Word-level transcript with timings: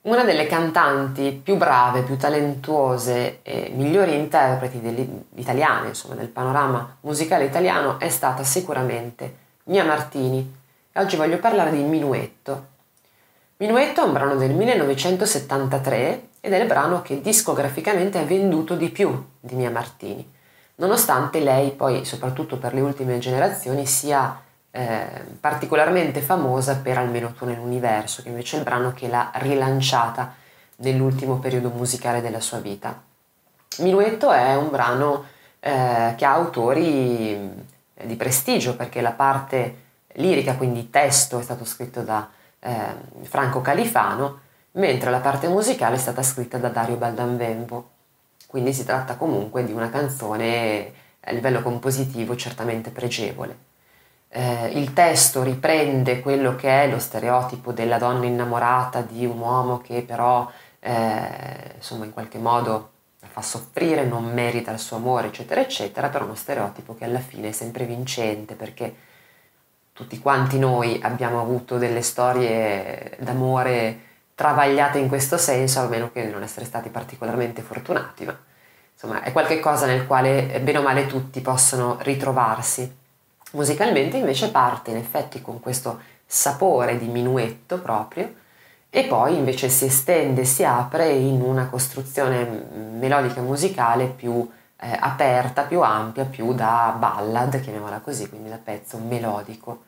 Una 0.00 0.22
delle 0.22 0.46
cantanti 0.46 1.32
più 1.42 1.56
brave, 1.56 2.02
più 2.02 2.16
talentuose 2.16 3.40
e 3.42 3.72
migliori 3.74 4.14
interpreti 4.14 4.80
italiane, 5.34 5.88
insomma, 5.88 6.14
del 6.14 6.28
panorama 6.28 6.96
musicale 7.00 7.44
italiano 7.44 7.98
è 7.98 8.08
stata 8.08 8.44
sicuramente 8.44 9.36
Mia 9.64 9.84
Martini. 9.84 10.54
E 10.92 11.00
oggi 11.00 11.16
voglio 11.16 11.38
parlare 11.38 11.72
di 11.72 11.82
Minuetto. 11.82 12.66
Minuetto 13.56 14.02
è 14.02 14.04
un 14.04 14.12
brano 14.12 14.36
del 14.36 14.54
1973 14.54 16.28
ed 16.40 16.52
è 16.52 16.60
il 16.60 16.66
brano 16.68 17.02
che 17.02 17.20
discograficamente 17.20 18.18
ha 18.18 18.24
venduto 18.24 18.76
di 18.76 18.90
più 18.90 19.30
di 19.40 19.56
Mia 19.56 19.70
Martini, 19.70 20.32
nonostante 20.76 21.40
lei 21.40 21.72
poi, 21.72 22.04
soprattutto 22.04 22.56
per 22.56 22.72
le 22.72 22.80
ultime 22.82 23.18
generazioni, 23.18 23.84
sia 23.84 24.40
eh, 24.70 25.24
particolarmente 25.40 26.20
famosa 26.20 26.76
per 26.76 26.98
Almeno 26.98 27.32
tu 27.32 27.46
nell'universo, 27.46 28.22
che 28.22 28.28
invece 28.28 28.56
è 28.56 28.58
il 28.58 28.64
brano 28.64 28.92
che 28.92 29.08
l'ha 29.08 29.30
rilanciata 29.34 30.34
nell'ultimo 30.76 31.38
periodo 31.38 31.70
musicale 31.70 32.20
della 32.20 32.40
sua 32.40 32.58
vita. 32.58 33.00
Minuetto 33.78 34.30
è 34.30 34.54
un 34.56 34.70
brano 34.70 35.24
eh, 35.60 36.14
che 36.16 36.24
ha 36.24 36.32
autori 36.32 37.32
eh, 37.94 38.06
di 38.06 38.16
prestigio 38.16 38.76
perché 38.76 39.00
la 39.00 39.12
parte 39.12 39.86
lirica, 40.14 40.54
quindi 40.56 40.90
testo, 40.90 41.38
è 41.38 41.42
stato 41.42 41.64
scritto 41.64 42.02
da 42.02 42.28
eh, 42.60 42.72
Franco 43.22 43.60
Califano, 43.60 44.40
mentre 44.72 45.10
la 45.10 45.20
parte 45.20 45.48
musicale 45.48 45.96
è 45.96 45.98
stata 45.98 46.22
scritta 46.22 46.58
da 46.58 46.68
Dario 46.68 46.96
Baldanvembo. 46.96 47.90
Quindi 48.46 48.72
si 48.72 48.84
tratta 48.84 49.16
comunque 49.16 49.64
di 49.64 49.72
una 49.72 49.90
canzone 49.90 50.92
a 51.20 51.32
livello 51.32 51.62
compositivo 51.62 52.34
certamente 52.36 52.90
pregevole 52.90 53.67
eh, 54.30 54.66
il 54.74 54.92
testo 54.92 55.42
riprende 55.42 56.20
quello 56.20 56.54
che 56.56 56.82
è 56.82 56.88
lo 56.88 56.98
stereotipo 56.98 57.72
della 57.72 57.98
donna 57.98 58.26
innamorata 58.26 59.00
di 59.00 59.24
un 59.24 59.38
uomo 59.38 59.78
che 59.78 60.02
però 60.02 60.50
eh, 60.80 61.72
insomma 61.76 62.04
in 62.04 62.12
qualche 62.12 62.38
modo 62.38 62.90
la 63.20 63.28
fa 63.28 63.42
soffrire, 63.42 64.04
non 64.04 64.32
merita 64.32 64.70
il 64.70 64.78
suo 64.78 64.96
amore, 64.96 65.28
eccetera, 65.28 65.60
eccetera, 65.60 66.08
però 66.08 66.24
uno 66.24 66.34
stereotipo 66.34 66.94
che 66.94 67.04
alla 67.04 67.18
fine 67.18 67.48
è 67.48 67.52
sempre 67.52 67.84
vincente 67.84 68.54
perché 68.54 68.94
tutti 69.92 70.20
quanti 70.20 70.58
noi 70.58 71.00
abbiamo 71.02 71.40
avuto 71.40 71.76
delle 71.78 72.02
storie 72.02 73.16
d'amore 73.18 74.06
travagliate 74.36 74.98
in 74.98 75.08
questo 75.08 75.36
senso, 75.36 75.80
a 75.80 75.88
meno 75.88 76.12
che 76.12 76.22
non 76.24 76.44
essere 76.44 76.64
stati 76.64 76.90
particolarmente 76.90 77.62
fortunati, 77.62 78.24
ma 78.24 78.38
insomma 78.92 79.22
è 79.22 79.32
qualcosa 79.32 79.86
nel 79.86 80.06
quale 80.06 80.60
bene 80.62 80.78
o 80.78 80.82
male 80.82 81.06
tutti 81.06 81.40
possono 81.40 81.98
ritrovarsi. 82.02 82.96
Musicalmente 83.52 84.16
invece 84.16 84.50
parte 84.50 84.90
in 84.90 84.96
effetti 84.96 85.40
con 85.40 85.60
questo 85.60 86.00
sapore 86.26 86.98
di 86.98 87.06
minuetto 87.06 87.78
proprio 87.78 88.34
e 88.90 89.04
poi 89.04 89.36
invece 89.36 89.68
si 89.68 89.86
estende, 89.86 90.44
si 90.44 90.64
apre 90.64 91.10
in 91.10 91.40
una 91.40 91.68
costruzione 91.68 92.44
melodica 92.44 93.40
musicale 93.40 94.06
più 94.06 94.48
eh, 94.80 94.96
aperta, 94.98 95.62
più 95.62 95.82
ampia, 95.82 96.24
più 96.24 96.54
da 96.54 96.94
ballad, 96.98 97.60
chiamiamola 97.60 98.00
così, 98.00 98.28
quindi 98.28 98.48
da 98.48 98.58
pezzo 98.62 98.98
melodico. 98.98 99.84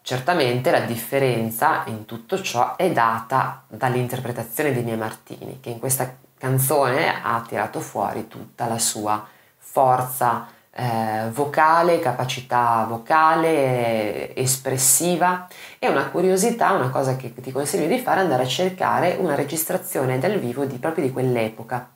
Certamente 0.00 0.70
la 0.70 0.80
differenza 0.80 1.82
in 1.86 2.06
tutto 2.06 2.40
ciò 2.40 2.76
è 2.76 2.90
data 2.92 3.64
dall'interpretazione 3.66 4.72
di 4.72 4.82
Mia 4.82 4.96
Martini, 4.96 5.60
che 5.60 5.68
in 5.70 5.78
questa 5.78 6.16
canzone 6.38 7.22
ha 7.22 7.44
tirato 7.46 7.80
fuori 7.80 8.28
tutta 8.28 8.66
la 8.66 8.78
sua 8.78 9.26
forza 9.58 10.46
eh, 10.78 11.28
vocale, 11.32 11.98
capacità 11.98 12.86
vocale, 12.88 14.32
espressiva 14.36 15.48
e 15.80 15.88
una 15.88 16.08
curiosità, 16.08 16.70
una 16.70 16.90
cosa 16.90 17.16
che 17.16 17.34
ti 17.34 17.50
consiglio 17.50 17.88
di 17.88 17.98
fare 17.98 18.20
andare 18.20 18.44
a 18.44 18.46
cercare 18.46 19.16
una 19.18 19.34
registrazione 19.34 20.20
dal 20.20 20.38
vivo 20.38 20.64
di, 20.66 20.76
proprio 20.76 21.04
di 21.04 21.12
quell'epoca, 21.12 21.90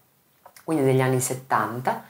quindi 0.64 0.83
degli 0.83 1.00
anni 1.00 1.20
70, 1.20 2.03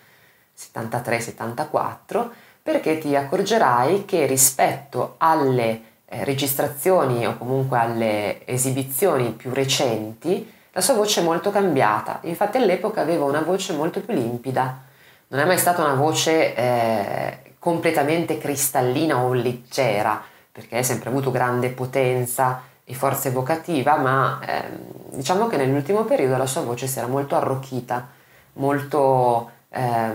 73-74, 0.56 2.28
perché 2.62 2.96
ti 2.96 3.14
accorgerai 3.14 4.06
che 4.06 4.24
rispetto 4.24 5.16
alle 5.18 5.82
eh, 6.06 6.24
registrazioni 6.24 7.26
o 7.26 7.36
comunque 7.36 7.78
alle 7.78 8.46
esibizioni 8.46 9.32
più 9.32 9.52
recenti, 9.52 10.50
la 10.72 10.80
sua 10.80 10.94
voce 10.94 11.20
è 11.20 11.24
molto 11.24 11.50
cambiata. 11.50 12.20
Infatti 12.22 12.56
all'epoca 12.56 13.02
aveva 13.02 13.26
una 13.26 13.42
voce 13.42 13.74
molto 13.74 14.00
più 14.00 14.14
limpida, 14.14 14.90
non 15.32 15.40
è 15.40 15.44
mai 15.46 15.58
stata 15.58 15.82
una 15.82 15.94
voce 15.94 16.54
eh, 16.54 17.54
completamente 17.58 18.36
cristallina 18.36 19.18
o 19.18 19.32
leggera, 19.32 20.22
perché 20.52 20.78
ha 20.78 20.82
sempre 20.82 21.08
avuto 21.08 21.30
grande 21.30 21.70
potenza 21.70 22.62
e 22.84 22.92
forza 22.92 23.28
evocativa, 23.28 23.96
ma 23.96 24.40
eh, 24.46 24.64
diciamo 25.10 25.46
che 25.46 25.56
nell'ultimo 25.56 26.04
periodo 26.04 26.36
la 26.36 26.44
sua 26.44 26.60
voce 26.60 26.86
si 26.86 26.98
era 26.98 27.06
molto 27.06 27.34
arrocchita, 27.34 28.08
molto, 28.54 29.50
eh, 29.70 30.10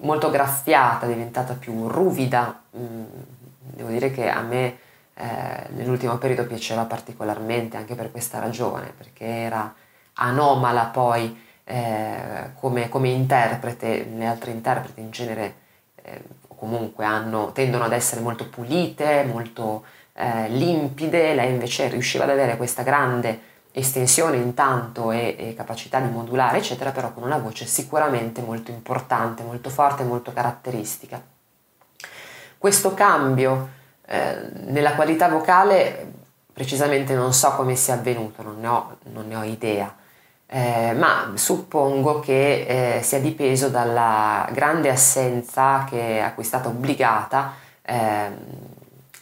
molto 0.00 0.30
graffiata, 0.30 1.04
diventata 1.04 1.52
più 1.52 1.86
ruvida. 1.86 2.62
Mm, 2.78 3.04
devo 3.58 3.90
dire 3.90 4.10
che 4.10 4.30
a 4.30 4.40
me 4.40 4.78
eh, 5.12 5.66
nell'ultimo 5.74 6.16
periodo 6.16 6.46
piaceva 6.46 6.84
particolarmente 6.84 7.76
anche 7.76 7.94
per 7.94 8.10
questa 8.10 8.38
ragione, 8.38 8.90
perché 8.96 9.26
era 9.26 9.74
anomala 10.14 10.84
poi 10.84 11.44
eh, 11.68 12.50
come, 12.60 12.88
come, 12.88 13.08
interprete, 13.08 14.08
le 14.14 14.26
altre 14.26 14.52
interpreti 14.52 15.00
in 15.00 15.10
genere 15.10 15.54
eh, 16.02 16.22
comunque 16.46 17.04
hanno, 17.04 17.50
tendono 17.50 17.84
ad 17.84 17.92
essere 17.92 18.20
molto 18.20 18.48
pulite, 18.48 19.24
molto 19.24 19.84
eh, 20.14 20.48
limpide, 20.48 21.34
lei 21.34 21.50
invece 21.50 21.88
riusciva 21.88 22.22
ad 22.22 22.30
avere 22.30 22.56
questa 22.56 22.82
grande 22.82 23.54
estensione 23.72 24.36
intanto 24.36 25.10
e, 25.10 25.34
e, 25.36 25.54
capacità 25.54 25.98
di 25.98 26.08
modulare, 26.08 26.58
eccetera, 26.58 26.92
però 26.92 27.12
con 27.12 27.24
una 27.24 27.38
voce 27.38 27.66
sicuramente 27.66 28.40
molto 28.42 28.70
importante, 28.70 29.42
molto 29.42 29.68
forte, 29.68 30.04
molto 30.04 30.32
caratteristica. 30.32 31.20
Questo 32.56 32.94
cambio 32.94 33.68
eh, 34.06 34.50
nella 34.66 34.94
qualità 34.94 35.28
vocale 35.28 36.12
precisamente 36.52 37.12
non 37.14 37.34
so 37.34 37.50
come 37.56 37.74
sia 37.74 37.94
avvenuto, 37.94 38.42
non 38.42 38.60
ne 38.60 38.66
ho, 38.68 38.98
non 39.10 39.26
ne 39.26 39.36
ho 39.36 39.42
idea 39.42 39.92
eh, 40.48 40.92
ma 40.92 41.32
suppongo 41.34 42.20
che 42.20 42.98
eh, 42.98 43.02
sia 43.02 43.18
dipeso 43.18 43.68
dalla 43.68 44.48
grande 44.52 44.90
assenza 44.90 45.84
che, 45.88 46.20
a 46.20 46.32
cui 46.32 46.44
è 46.44 46.46
stata 46.46 46.68
obbligata 46.68 47.54
eh, 47.82 48.30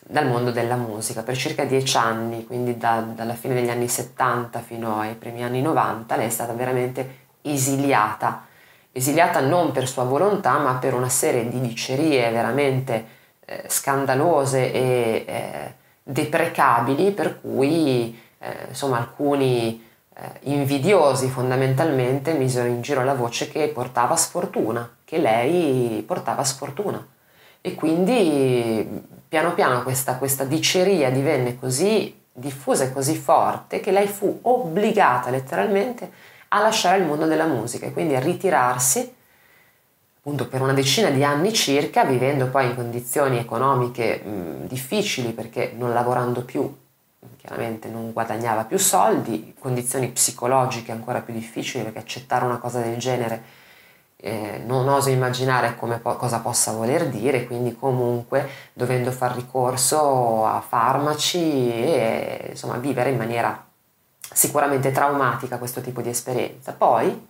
dal 0.06 0.26
mondo 0.26 0.50
della 0.50 0.76
musica. 0.76 1.22
Per 1.22 1.36
circa 1.36 1.64
dieci 1.64 1.96
anni, 1.96 2.44
quindi 2.44 2.76
da, 2.76 3.00
dalla 3.00 3.34
fine 3.34 3.54
degli 3.54 3.70
anni 3.70 3.88
70 3.88 4.60
fino 4.60 5.00
ai 5.00 5.14
primi 5.14 5.42
anni 5.42 5.62
90, 5.62 6.16
lei 6.16 6.26
è 6.26 6.30
stata 6.30 6.52
veramente 6.52 7.22
esiliata, 7.42 8.44
esiliata 8.92 9.40
non 9.40 9.72
per 9.72 9.88
sua 9.88 10.04
volontà, 10.04 10.58
ma 10.58 10.74
per 10.74 10.94
una 10.94 11.08
serie 11.08 11.48
di 11.48 11.60
dicerie 11.60 12.30
veramente 12.30 13.06
eh, 13.46 13.64
scandalose 13.66 14.72
e 14.72 15.24
eh, 15.26 15.74
deprecabili, 16.02 17.12
per 17.12 17.40
cui 17.40 18.18
eh, 18.38 18.66
insomma 18.68 18.98
alcuni 18.98 19.83
invidiosi 20.42 21.28
fondamentalmente 21.28 22.32
misero 22.34 22.68
in 22.68 22.80
giro 22.82 23.02
la 23.02 23.14
voce 23.14 23.48
che 23.48 23.68
portava 23.68 24.16
sfortuna, 24.16 24.96
che 25.04 25.18
lei 25.18 26.02
portava 26.06 26.44
sfortuna. 26.44 27.04
E 27.60 27.74
quindi 27.74 29.02
piano 29.26 29.54
piano 29.54 29.82
questa, 29.82 30.16
questa 30.16 30.44
diceria 30.44 31.10
divenne 31.10 31.58
così 31.58 32.22
diffusa 32.30 32.84
e 32.84 32.92
così 32.92 33.16
forte 33.16 33.80
che 33.80 33.90
lei 33.90 34.06
fu 34.06 34.40
obbligata 34.42 35.30
letteralmente 35.30 36.10
a 36.48 36.60
lasciare 36.60 36.98
il 36.98 37.06
mondo 37.06 37.26
della 37.26 37.46
musica 37.46 37.86
e 37.86 37.92
quindi 37.92 38.14
a 38.14 38.20
ritirarsi 38.20 39.14
appunto 40.18 40.48
per 40.48 40.62
una 40.62 40.72
decina 40.72 41.10
di 41.10 41.22
anni 41.22 41.52
circa, 41.52 42.04
vivendo 42.04 42.46
poi 42.46 42.66
in 42.66 42.74
condizioni 42.74 43.38
economiche 43.38 44.22
mh, 44.22 44.66
difficili 44.66 45.32
perché 45.32 45.72
non 45.76 45.92
lavorando 45.92 46.42
più 46.42 46.82
chiaramente 47.44 47.88
non 47.88 48.12
guadagnava 48.12 48.64
più 48.64 48.78
soldi, 48.78 49.54
condizioni 49.58 50.08
psicologiche 50.08 50.92
ancora 50.92 51.20
più 51.20 51.34
difficili 51.34 51.84
perché 51.84 51.98
accettare 51.98 52.46
una 52.46 52.56
cosa 52.56 52.80
del 52.80 52.96
genere 52.96 53.42
eh, 54.16 54.62
non 54.64 54.88
oso 54.88 55.10
immaginare 55.10 55.74
po- 55.74 56.16
cosa 56.16 56.38
possa 56.38 56.72
voler 56.72 57.08
dire, 57.10 57.46
quindi 57.46 57.76
comunque 57.76 58.48
dovendo 58.72 59.10
far 59.10 59.34
ricorso 59.34 60.46
a 60.46 60.62
farmaci 60.66 61.70
e 61.70 62.46
insomma 62.48 62.78
vivere 62.78 63.10
in 63.10 63.18
maniera 63.18 63.62
sicuramente 64.32 64.90
traumatica 64.90 65.58
questo 65.58 65.82
tipo 65.82 66.00
di 66.00 66.08
esperienza. 66.08 66.72
Poi 66.72 67.28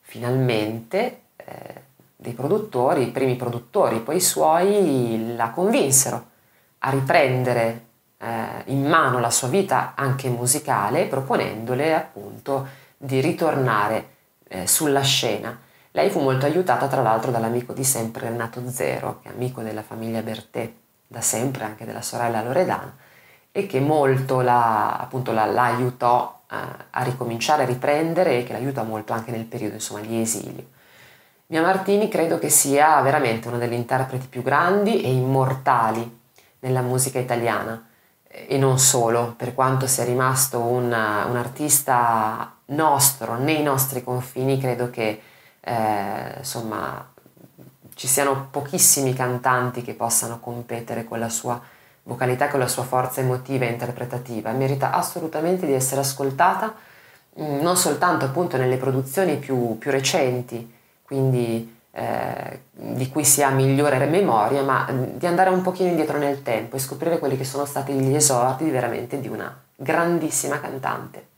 finalmente 0.00 1.22
eh, 1.34 1.82
dei 2.14 2.34
produttori, 2.34 3.08
i 3.08 3.10
primi 3.10 3.34
produttori, 3.34 3.98
poi 3.98 4.16
i 4.16 4.20
suoi, 4.20 5.34
la 5.34 5.50
convinsero 5.50 6.26
a 6.78 6.90
riprendere 6.90 7.86
in 8.66 8.86
mano 8.86 9.18
la 9.18 9.30
sua 9.30 9.48
vita 9.48 9.92
anche 9.94 10.28
musicale, 10.28 11.06
proponendole 11.06 11.94
appunto 11.94 12.66
di 12.96 13.20
ritornare 13.20 14.08
eh, 14.48 14.66
sulla 14.66 15.02
scena. 15.02 15.58
Lei 15.90 16.10
fu 16.10 16.20
molto 16.20 16.46
aiutata 16.46 16.86
tra 16.88 17.02
l'altro 17.02 17.30
dall'amico 17.30 17.72
di 17.72 17.84
sempre 17.84 18.28
Renato 18.28 18.62
Zero, 18.68 19.20
che 19.22 19.28
è 19.28 19.32
amico 19.32 19.62
della 19.62 19.82
famiglia 19.82 20.22
Bertè 20.22 20.72
da 21.06 21.20
sempre, 21.20 21.64
anche 21.64 21.84
della 21.84 22.02
sorella 22.02 22.42
Loredana, 22.42 22.96
e 23.52 23.66
che 23.66 23.78
molto 23.78 24.40
la, 24.40 24.96
appunto 24.96 25.32
la, 25.32 25.44
la 25.44 25.64
aiutò 25.64 26.40
a, 26.46 26.56
eh, 26.56 26.84
a 26.90 27.02
ricominciare 27.02 27.62
a 27.62 27.66
riprendere 27.66 28.38
e 28.38 28.44
che 28.44 28.52
l'aiuta 28.52 28.82
molto 28.82 29.12
anche 29.12 29.30
nel 29.30 29.44
periodo 29.44 29.74
insomma, 29.74 30.00
di 30.00 30.20
esilio. 30.20 30.64
Mia 31.46 31.60
Martini 31.60 32.08
credo 32.08 32.38
che 32.38 32.48
sia 32.48 33.00
veramente 33.02 33.48
uno 33.48 33.58
degli 33.58 33.74
interpreti 33.74 34.26
più 34.26 34.42
grandi 34.42 35.02
e 35.02 35.12
immortali 35.12 36.20
nella 36.60 36.80
musica 36.80 37.18
italiana 37.18 37.90
e 38.34 38.58
non 38.58 38.78
solo, 38.78 39.34
per 39.36 39.54
quanto 39.54 39.86
sia 39.86 40.04
rimasto 40.04 40.58
un, 40.58 40.84
un 40.86 41.36
artista 41.36 42.52
nostro, 42.66 43.36
nei 43.36 43.62
nostri 43.62 44.02
confini, 44.02 44.58
credo 44.58 44.90
che 44.90 45.22
eh, 45.60 46.34
insomma 46.38 47.12
ci 47.94 48.08
siano 48.08 48.48
pochissimi 48.50 49.12
cantanti 49.14 49.82
che 49.82 49.94
possano 49.94 50.40
competere 50.40 51.04
con 51.04 51.20
la 51.20 51.28
sua 51.28 51.60
vocalità, 52.02 52.48
con 52.48 52.58
la 52.58 52.68
sua 52.68 52.82
forza 52.82 53.20
emotiva 53.20 53.64
e 53.64 53.70
interpretativa. 53.70 54.50
Merita 54.50 54.92
assolutamente 54.92 55.64
di 55.64 55.72
essere 55.72 56.00
ascoltata, 56.00 56.74
mm, 57.40 57.60
non 57.60 57.76
soltanto 57.76 58.24
appunto 58.24 58.56
nelle 58.56 58.76
produzioni 58.76 59.36
più, 59.36 59.78
più 59.78 59.90
recenti, 59.90 60.72
quindi 61.02 61.82
eh, 61.96 62.60
di 62.72 63.08
cui 63.08 63.24
si 63.24 63.42
ha 63.42 63.50
migliore 63.50 64.04
memoria, 64.06 64.62
ma 64.62 64.86
mm, 64.90 65.02
di 65.14 65.26
andare 65.26 65.50
un 65.50 65.62
pochino 65.62 65.90
indietro 65.90 66.18
nel 66.18 66.42
tempo 66.42 66.76
e 66.76 66.80
scoprire 66.80 67.18
quelli 67.18 67.36
che 67.36 67.44
sono 67.44 67.64
stati 67.64 67.92
gli 67.92 68.14
esordi 68.14 68.68
veramente 68.68 69.20
di 69.20 69.28
una 69.28 69.56
grandissima 69.76 70.60
cantante. 70.60 71.28